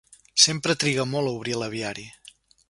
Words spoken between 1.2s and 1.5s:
a